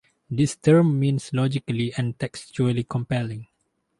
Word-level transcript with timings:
This 0.31 0.55
term 0.55 0.99
means 0.99 1.31
logically 1.31 1.93
and 1.93 2.17
textually 2.17 2.83
compelling. 2.83 3.45